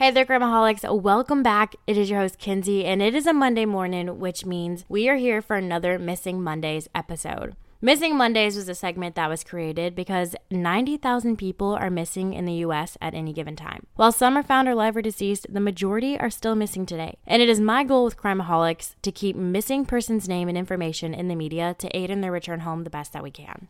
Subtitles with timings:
[0.00, 1.02] Hey there, Crimeaholics.
[1.02, 1.76] Welcome back.
[1.86, 5.16] It is your host, Kinsey, and it is a Monday morning, which means we are
[5.16, 7.54] here for another Missing Mondays episode.
[7.82, 12.64] Missing Mondays was a segment that was created because 90,000 people are missing in the
[12.64, 13.86] US at any given time.
[13.96, 17.18] While some are found alive or deceased, the majority are still missing today.
[17.26, 21.28] And it is my goal with Crimeaholics to keep missing persons' name and information in
[21.28, 23.68] the media to aid in their return home the best that we can.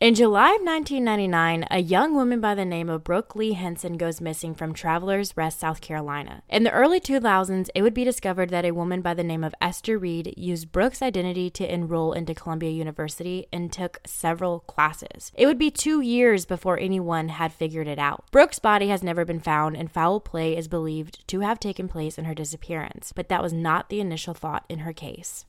[0.00, 4.18] In July of 1999, a young woman by the name of Brooke Leigh Henson goes
[4.18, 6.42] missing from Travelers Rest, South Carolina.
[6.48, 9.54] In the early 2000s, it would be discovered that a woman by the name of
[9.60, 15.32] Esther Reed used Brooke's identity to enroll into Columbia University and took several classes.
[15.34, 18.24] It would be two years before anyone had figured it out.
[18.30, 22.16] Brooke's body has never been found, and foul play is believed to have taken place
[22.16, 25.44] in her disappearance, but that was not the initial thought in her case.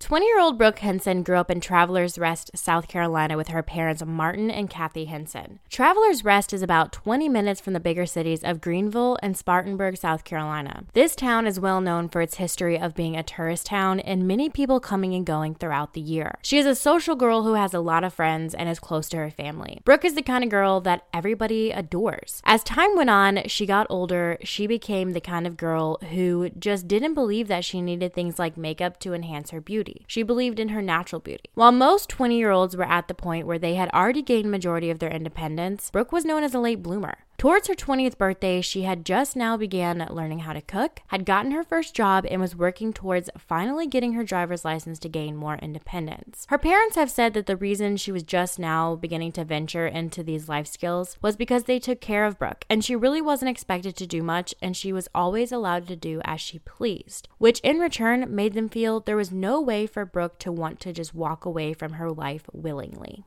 [0.00, 4.04] 20 year old Brooke Henson grew up in Travelers Rest, South Carolina, with her parents
[4.04, 5.60] Martin and Kathy Henson.
[5.70, 10.24] Travelers Rest is about 20 minutes from the bigger cities of Greenville and Spartanburg, South
[10.24, 10.84] Carolina.
[10.92, 14.50] This town is well known for its history of being a tourist town and many
[14.50, 16.38] people coming and going throughout the year.
[16.42, 19.16] She is a social girl who has a lot of friends and is close to
[19.16, 19.80] her family.
[19.84, 22.42] Brooke is the kind of girl that everybody adores.
[22.44, 26.86] As time went on, she got older, she became the kind of girl who just
[26.86, 29.83] didn't believe that she needed things like makeup to enhance her beauty.
[30.06, 31.50] She believed in her natural beauty.
[31.54, 34.90] While most 20 year olds were at the point where they had already gained majority
[34.90, 37.18] of their independence, Brooke was known as a late bloomer.
[37.36, 41.50] Towards her 20th birthday, she had just now began learning how to cook, had gotten
[41.50, 45.56] her first job, and was working towards finally getting her driver's license to gain more
[45.56, 46.46] independence.
[46.48, 50.22] Her parents have said that the reason she was just now beginning to venture into
[50.22, 53.94] these life skills was because they took care of Brooke, and she really wasn't expected
[53.96, 57.78] to do much, and she was always allowed to do as she pleased, which in
[57.78, 61.44] return made them feel there was no way for Brooke to want to just walk
[61.44, 63.24] away from her life willingly.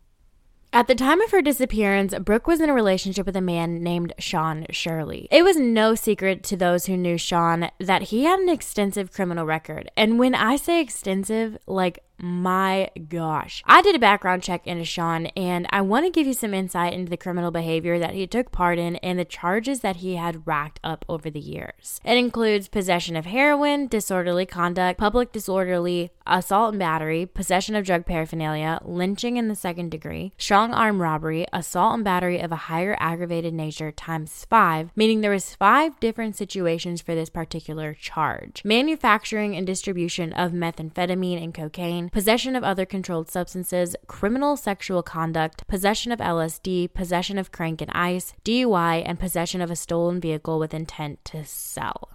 [0.74, 4.14] At the time of her disappearance, Brooke was in a relationship with a man named
[4.20, 5.28] Sean Shirley.
[5.32, 9.46] It was no secret to those who knew Sean that he had an extensive criminal
[9.46, 9.90] record.
[9.96, 13.64] And when I say extensive, like my gosh.
[13.66, 16.94] I did a background check into Sean, and I want to give you some insight
[16.94, 20.48] into the criminal behavior that he took part in and the charges that he had
[20.48, 22.00] racked up over the years.
[22.04, 28.06] It includes possession of heroin, disorderly conduct, public disorderly, assault and battery, possession of drug
[28.06, 32.98] paraphernalia, lynching in the second degree, strong arm robbery, assault and battery of a higher
[33.00, 38.62] aggravated nature times five, meaning there was five different situations for this particular charge.
[38.66, 45.68] Manufacturing and distribution of methamphetamine and cocaine possession of other controlled substances, criminal sexual conduct,
[45.68, 50.60] possession of LSD, possession of crank and ice, DUI, and possession of a stolen vehicle
[50.60, 52.10] with intent to sell.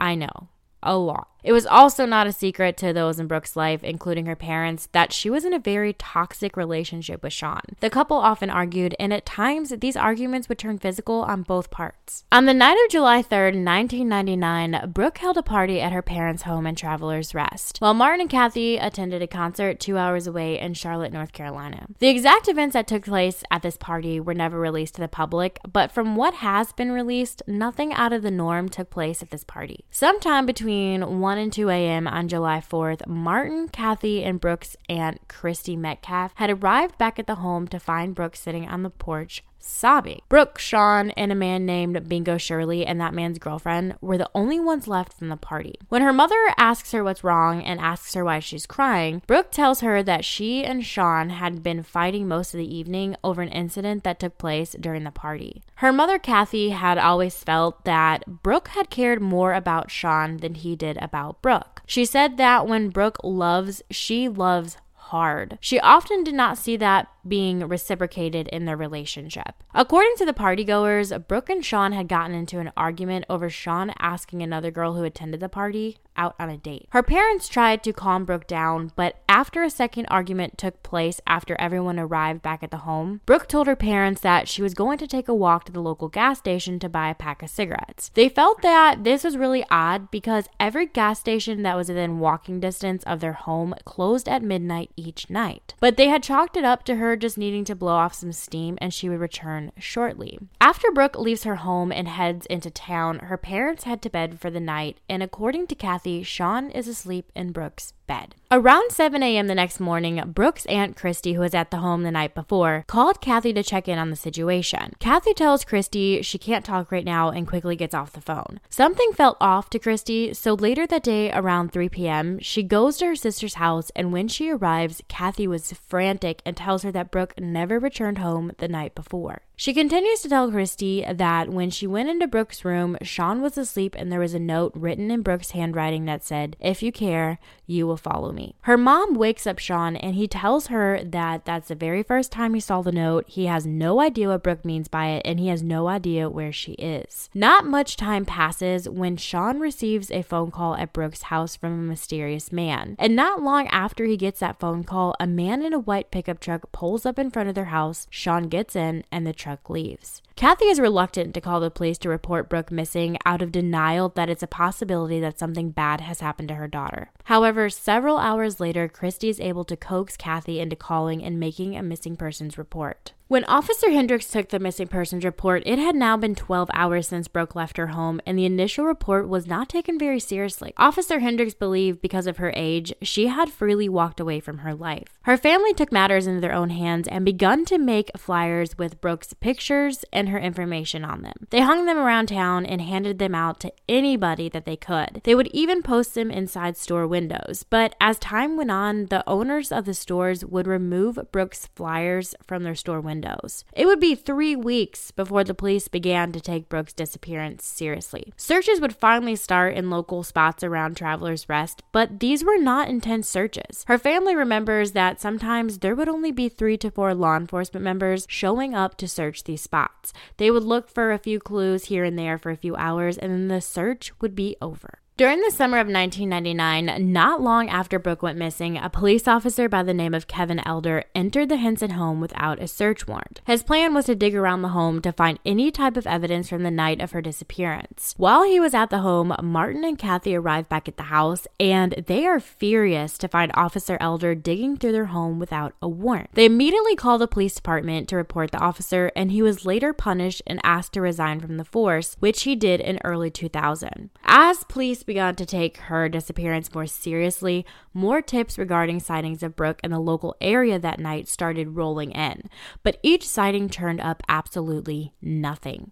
[0.00, 0.48] I know,
[0.82, 1.28] a lot.
[1.42, 5.12] It was also not a secret to those in Brooke's life, including her parents, that
[5.12, 7.62] she was in a very toxic relationship with Sean.
[7.80, 12.24] The couple often argued, and at times these arguments would turn physical on both parts.
[12.30, 16.66] On the night of July 3rd, 1999, Brooke held a party at her parents' home
[16.66, 21.12] in Travelers Rest, while Martin and Kathy attended a concert two hours away in Charlotte,
[21.12, 21.86] North Carolina.
[22.00, 25.58] The exact events that took place at this party were never released to the public,
[25.70, 29.44] but from what has been released, nothing out of the norm took place at this
[29.44, 29.86] party.
[29.90, 32.08] Sometime between 1 1 and 2 a.m.
[32.08, 37.36] on July 4th, Martin, Kathy, and Brooke's aunt, Christy Metcalf, had arrived back at the
[37.36, 40.20] home to find Brooks sitting on the porch sobbing.
[40.28, 44.58] Brooke, Sean, and a man named Bingo Shirley and that man's girlfriend were the only
[44.58, 45.76] ones left from the party.
[45.88, 49.80] When her mother asks her what's wrong and asks her why she's crying, Brooke tells
[49.80, 54.04] her that she and Sean had been fighting most of the evening over an incident
[54.04, 55.62] that took place during the party.
[55.76, 60.76] Her mother, Kathy, had always felt that Brooke had cared more about Sean than he
[60.76, 61.82] did about Brooke.
[61.86, 64.76] She said that when Brooke loves, she loves
[65.10, 65.58] hard.
[65.60, 69.62] She often did not see that being reciprocated in their relationship.
[69.74, 74.42] According to the partygoers, Brooke and Sean had gotten into an argument over Sean asking
[74.42, 76.86] another girl who attended the party out on a date.
[76.90, 81.56] Her parents tried to calm Brooke down, but after a second argument took place after
[81.58, 85.06] everyone arrived back at the home, Brooke told her parents that she was going to
[85.06, 88.10] take a walk to the local gas station to buy a pack of cigarettes.
[88.14, 92.60] They felt that this was really odd because every gas station that was within walking
[92.60, 95.74] distance of their home closed at midnight each night.
[95.80, 98.76] But they had chalked it up to her just needing to blow off some steam
[98.80, 100.38] and she would return shortly.
[100.60, 104.50] After Brooke leaves her home and heads into town, her parents head to bed for
[104.50, 108.34] the night, and according to Kathy, Sean is asleep in Brooke's bed.
[108.50, 109.46] Around 7 a.m.
[109.46, 113.20] the next morning, Brooke's Aunt Christy, who was at the home the night before, called
[113.20, 114.94] Kathy to check in on the situation.
[114.98, 118.58] Kathy tells Christy she can't talk right now and quickly gets off the phone.
[118.68, 123.06] Something felt off to Christy, so later that day around 3 p.m., she goes to
[123.06, 127.38] her sister's house, and when she arrives, Kathy was frantic and tells her that Brooke
[127.38, 129.42] never returned home the night before.
[129.60, 133.94] She continues to tell Christy that when she went into Brooke's room, Sean was asleep
[133.94, 137.86] and there was a note written in Brooke's handwriting that said, If you care, you
[137.86, 138.54] will follow me.
[138.62, 142.54] Her mom wakes up Sean and he tells her that that's the very first time
[142.54, 143.26] he saw the note.
[143.28, 146.52] He has no idea what Brooke means by it and he has no idea where
[146.52, 147.28] she is.
[147.34, 151.82] Not much time passes when Sean receives a phone call at Brooke's house from a
[151.82, 152.96] mysterious man.
[152.98, 156.40] And not long after he gets that phone call, a man in a white pickup
[156.40, 158.06] truck pulls up in front of their house.
[158.08, 160.22] Sean gets in and the truck truck leaves.
[160.40, 164.30] Kathy is reluctant to call the police to report Brooke missing out of denial that
[164.30, 167.10] it's a possibility that something bad has happened to her daughter.
[167.24, 171.82] However, several hours later, Christy is able to coax Kathy into calling and making a
[171.82, 173.12] missing persons report.
[173.30, 177.28] When Officer Hendricks took the missing persons report, it had now been 12 hours since
[177.28, 180.74] Brooke left her home, and the initial report was not taken very seriously.
[180.76, 185.06] Officer Hendricks believed because of her age, she had freely walked away from her life.
[185.22, 189.32] Her family took matters into their own hands and begun to make flyers with Brooke's
[189.32, 191.46] pictures and her information on them.
[191.50, 195.20] They hung them around town and handed them out to anybody that they could.
[195.24, 197.64] They would even post them inside store windows.
[197.68, 202.62] But as time went on, the owners of the stores would remove Brooke's flyers from
[202.62, 203.64] their store windows.
[203.72, 208.32] It would be three weeks before the police began to take Brooke's disappearance seriously.
[208.36, 213.28] Searches would finally start in local spots around Travelers Rest, but these were not intense
[213.28, 213.84] searches.
[213.86, 218.26] Her family remembers that sometimes there would only be three to four law enforcement members
[218.28, 220.12] showing up to search these spots.
[220.36, 223.32] They would look for a few clues here and there for a few hours, and
[223.32, 224.99] then the search would be over.
[225.20, 229.82] During the summer of 1999, not long after Brooke went missing, a police officer by
[229.82, 233.42] the name of Kevin Elder entered the Henson home without a search warrant.
[233.44, 236.62] His plan was to dig around the home to find any type of evidence from
[236.62, 238.14] the night of her disappearance.
[238.16, 242.02] While he was at the home, Martin and Kathy arrive back at the house and
[242.06, 246.30] they are furious to find Officer Elder digging through their home without a warrant.
[246.32, 250.40] They immediately call the police department to report the officer and he was later punished
[250.46, 254.08] and asked to resign from the force, which he did in early 2000.
[254.24, 259.80] As police begun to take her disappearance more seriously, more tips regarding sightings of Brooke
[259.82, 262.48] in the local area that night started rolling in.
[262.84, 265.90] But each sighting turned up absolutely nothing.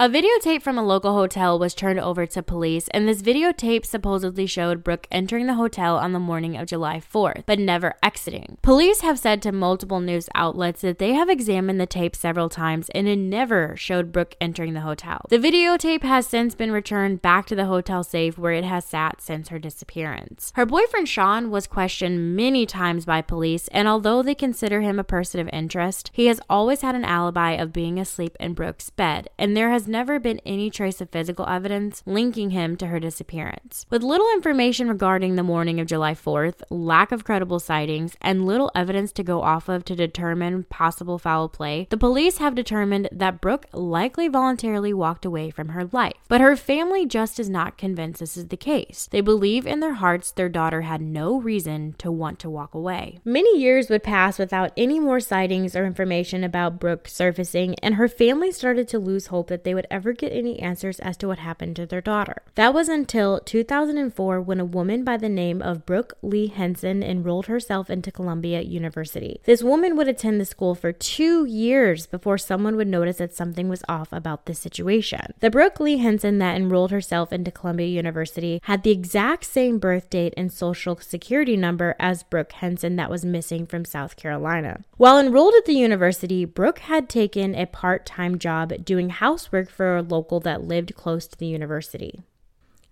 [0.00, 4.46] A videotape from a local hotel was turned over to police, and this videotape supposedly
[4.46, 8.56] showed Brooke entering the hotel on the morning of July 4th, but never exiting.
[8.62, 12.88] Police have said to multiple news outlets that they have examined the tape several times
[12.94, 15.20] and it never showed Brooke entering the hotel.
[15.28, 19.20] The videotape has since been returned back to the hotel safe where it has sat
[19.20, 20.50] since her disappearance.
[20.56, 25.04] Her boyfriend Sean was questioned many times by police, and although they consider him a
[25.04, 29.28] person of interest, he has always had an alibi of being asleep in Brooke's bed,
[29.36, 33.84] and there has never been any trace of physical evidence linking him to her disappearance.
[33.90, 38.70] With little information regarding the morning of July 4th, lack of credible sightings, and little
[38.74, 43.40] evidence to go off of to determine possible foul play, the police have determined that
[43.40, 46.14] Brooke likely voluntarily walked away from her life.
[46.28, 49.08] But her family just is not convinced this is the case.
[49.10, 53.18] They believe in their hearts their daughter had no reason to want to walk away.
[53.24, 58.08] Many years would pass without any more sightings or information about Brooke surfacing, and her
[58.08, 61.26] family started to lose hope that they would would ever get any answers as to
[61.26, 62.42] what happened to their daughter.
[62.54, 67.46] That was until 2004 when a woman by the name of Brooke Leigh Henson enrolled
[67.46, 69.40] herself into Columbia University.
[69.44, 73.70] This woman would attend the school for two years before someone would notice that something
[73.70, 75.32] was off about this situation.
[75.40, 80.10] The Brooke Leigh Henson that enrolled herself into Columbia University had the exact same birth
[80.10, 84.84] date and social security number as Brooke Henson that was missing from South Carolina.
[84.98, 89.96] While enrolled at the university, Brooke had taken a part time job doing housework for
[89.96, 92.22] a local that lived close to the university.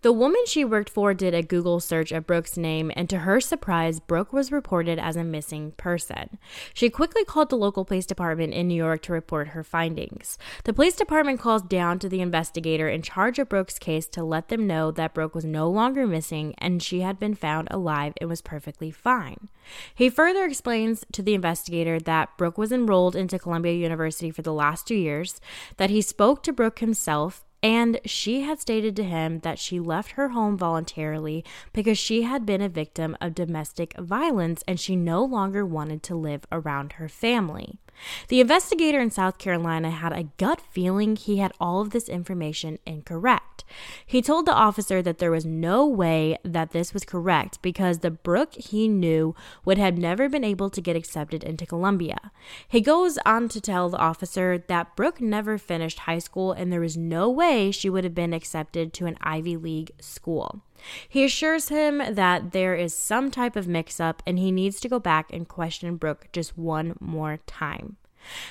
[0.02, 3.40] The woman she worked for did a Google search of Brooke's name, and to her
[3.40, 6.38] surprise, Brooke was reported as a missing person.
[6.72, 10.38] She quickly called the local police department in New York to report her findings.
[10.62, 14.48] The police department calls down to the investigator in charge of Brooke's case to let
[14.48, 18.30] them know that Brooke was no longer missing and she had been found alive and
[18.30, 19.48] was perfectly fine.
[19.92, 24.52] He further explains to the investigator that Brooke was enrolled into Columbia University for the
[24.52, 25.40] last two years,
[25.76, 30.12] that he spoke to Brooke himself and she had stated to him that she left
[30.12, 35.24] her home voluntarily because she had been a victim of domestic violence and she no
[35.24, 37.78] longer wanted to live around her family.
[38.28, 42.78] The investigator in South Carolina had a gut feeling he had all of this information
[42.86, 43.64] incorrect.
[44.06, 48.10] He told the officer that there was no way that this was correct because the
[48.10, 52.32] Brooke he knew would have never been able to get accepted into Columbia.
[52.66, 56.80] He goes on to tell the officer that Brooke never finished high school and there
[56.80, 60.62] was no way she would have been accepted to an Ivy League school.
[61.08, 64.88] He assures him that there is some type of mix up and he needs to
[64.88, 67.96] go back and question Brooke just one more time.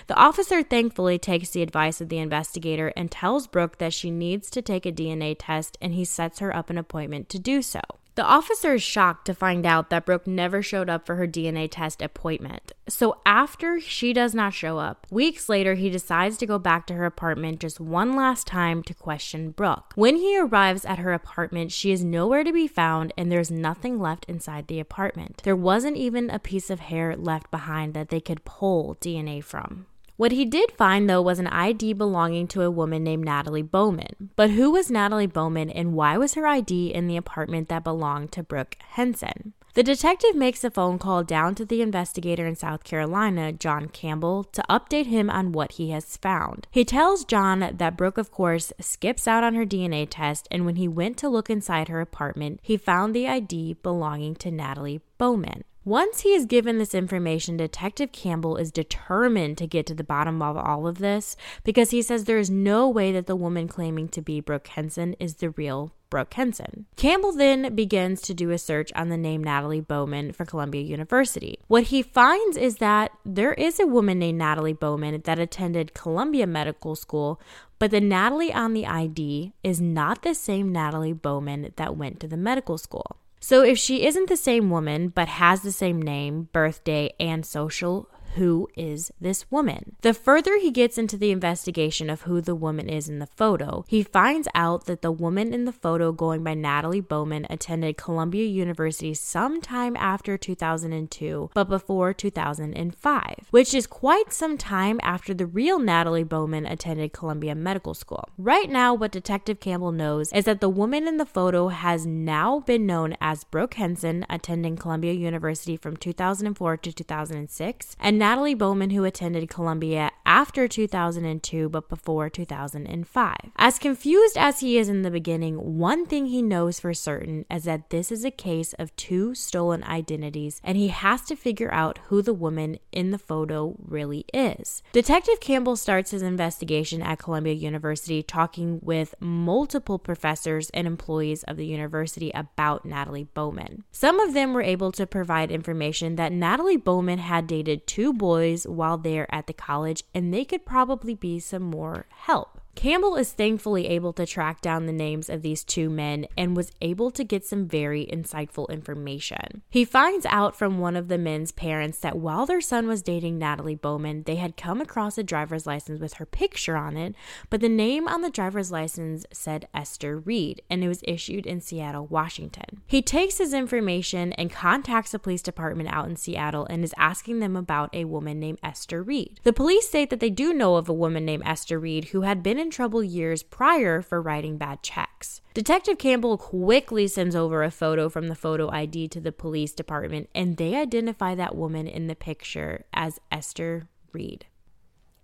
[0.07, 4.49] The officer thankfully takes the advice of the investigator and tells Brooke that she needs
[4.51, 7.81] to take a DNA test and he sets her up an appointment to do so.
[8.17, 11.67] The officer is shocked to find out that Brooke never showed up for her DNA
[11.69, 12.71] test appointment.
[12.89, 16.95] So, after she does not show up, weeks later, he decides to go back to
[16.95, 19.93] her apartment just one last time to question Brooke.
[19.93, 23.99] When he arrives at her apartment, she is nowhere to be found and there's nothing
[23.99, 25.43] left inside the apartment.
[25.43, 29.85] There wasn't even a piece of hair left behind that they could pull DNA from.
[30.17, 34.31] What he did find, though, was an ID belonging to a woman named Natalie Bowman.
[34.35, 38.31] But who was Natalie Bowman and why was her ID in the apartment that belonged
[38.31, 39.53] to Brooke Henson?
[39.75, 44.45] The detective makes a phone call down to the investigator in South Carolina, John Campbell,
[44.45, 46.65] to update him on what he has found.
[46.71, 50.77] He tells John that Brooke, of course, skips out on her DNA test, and when
[50.77, 55.63] he went to look inside her apartment, he found the ID belonging to Natalie Bowman.
[55.87, 60.41] Once he is given this information, Detective Campbell is determined to get to the bottom
[60.41, 64.09] of all of this because he says there is no way that the woman claiming
[64.09, 66.87] to be Brooke Henson is the real Brooke Henson.
[66.97, 71.57] Campbell then begins to do a search on the name Natalie Bowman for Columbia University.
[71.67, 76.47] What he finds is that there is a woman named Natalie Bowman that attended Columbia
[76.47, 77.39] Medical School,
[77.79, 82.27] but the Natalie on the ID is not the same Natalie Bowman that went to
[82.27, 83.15] the medical school.
[83.39, 88.09] So if she isn't the same woman but has the same name, birthday, and social,
[88.37, 89.95] who is this woman?
[90.01, 93.83] The further he gets into the investigation of who the woman is in the photo,
[93.87, 98.45] he finds out that the woman in the photo going by Natalie Bowman attended Columbia
[98.45, 105.79] University sometime after 2002, but before 2005, which is quite some time after the real
[105.79, 108.29] Natalie Bowman attended Columbia Medical School.
[108.37, 112.59] Right now, what Detective Campbell knows is that the woman in the photo has now
[112.59, 118.89] been known as Brooke Henson, attending Columbia University from 2004 to 2006, and Natalie Bowman,
[118.89, 123.35] who attended Columbia after 2002 but before 2005.
[123.55, 127.63] As confused as he is in the beginning, one thing he knows for certain is
[127.63, 131.99] that this is a case of two stolen identities and he has to figure out
[132.07, 134.83] who the woman in the photo really is.
[134.91, 141.55] Detective Campbell starts his investigation at Columbia University talking with multiple professors and employees of
[141.55, 143.85] the university about Natalie Bowman.
[143.93, 148.65] Some of them were able to provide information that Natalie Bowman had dated two boys
[148.67, 152.56] while they're at the college, and they could probably be some more help.
[152.77, 156.71] Campbell is thankfully able to track down the names of these two men and was
[156.79, 159.63] able to get some very insightful information.
[159.67, 163.39] He finds out from one of the men's parents that while their son was dating
[163.39, 167.15] Natalie Bowman, they had come across a driver's license with her picture on it,
[167.49, 171.59] but the name on the driver's license said Esther Reed and it was issued in
[171.61, 172.83] Seattle, Washington.
[172.85, 177.39] He takes his information and contacts the police department out in Seattle and is asking
[177.39, 179.39] them about a woman named Esther Reed.
[179.41, 182.43] The police state that they do know of a woman named Esther Reed who had
[182.43, 185.39] been in in trouble years prior for writing bad checks.
[185.53, 190.29] Detective Campbell quickly sends over a photo from the photo ID to the police department,
[190.35, 194.47] and they identify that woman in the picture as Esther Reed.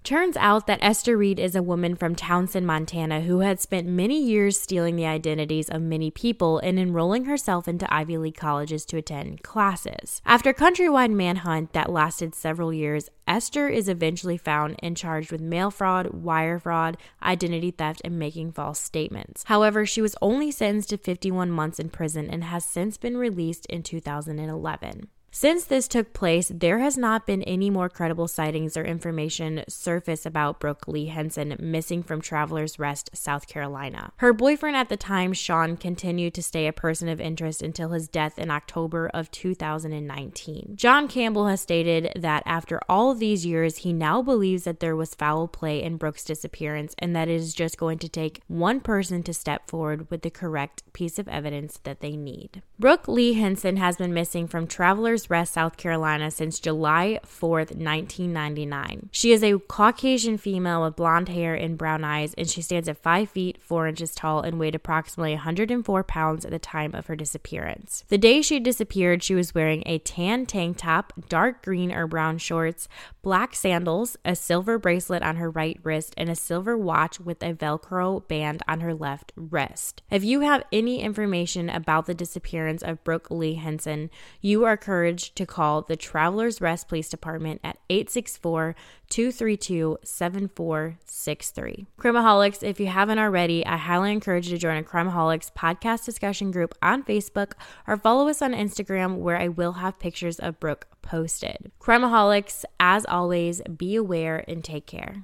[0.04, 4.22] Turns out that Esther Reed is a woman from Townsend, Montana, who had spent many
[4.22, 8.98] years stealing the identities of many people and enrolling herself into Ivy League colleges to
[8.98, 10.22] attend classes.
[10.26, 15.40] After a countrywide manhunt that lasted several years, Esther is eventually found and charged with
[15.40, 19.46] mail fraud, wire fraud, identity theft, and making false statements.
[19.46, 23.66] However, she was only sentenced to 51 months in prison and has since been released
[23.68, 25.08] in 2011.
[25.36, 30.28] Since this took place, there has not been any more credible sightings or information surface
[30.28, 34.14] about Brooke Leigh Henson missing from Travelers Rest, South Carolina.
[34.18, 38.08] Her boyfriend at the time, Sean, continued to stay a person of interest until his
[38.08, 40.74] death in October of 2019.
[40.76, 45.16] John Campbell has stated that after all these years, he now believes that there was
[45.16, 49.24] foul play in Brooke's disappearance and that it is just going to take one person
[49.24, 52.62] to step forward with the correct piece of evidence that they need.
[52.78, 59.10] Brooke Leigh Henson has been missing from Travelers Rest, South Carolina since July 4th, 1999.
[59.12, 62.98] She is a Caucasian female with blonde hair and brown eyes, and she stands at
[62.98, 67.16] 5 feet 4 inches tall and weighed approximately 104 pounds at the time of her
[67.16, 68.04] disappearance.
[68.08, 72.38] The day she disappeared, she was wearing a tan tank top, dark green or brown
[72.38, 72.88] shorts,
[73.22, 77.54] black sandals, a silver bracelet on her right wrist, and a silver watch with a
[77.54, 80.02] Velcro band on her left wrist.
[80.12, 84.10] If you have any information about the disappearance of Brooke Leigh Henson,
[84.42, 88.76] you are encouraged to call the Travelers Rest Police Department at 864
[89.10, 91.86] 232 7463.
[92.00, 96.52] Crimeaholics, if you haven't already, I highly encourage you to join a Crimeaholics podcast discussion
[96.52, 97.54] group on Facebook
[97.88, 101.72] or follow us on Instagram where I will have pictures of Brooke posted.
[101.80, 105.24] Crimeaholics, as always, be aware and take care.